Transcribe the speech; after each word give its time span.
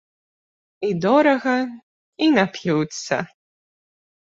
І 0.87 0.91
дорага, 1.03 1.55
і 2.25 2.33
нап'юцца. 2.41 3.25